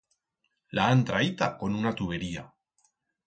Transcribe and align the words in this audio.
La 0.77 0.87
han 0.93 1.03
traita 1.09 1.51
con 1.59 1.75
una 1.81 1.93
tubería. 1.99 2.47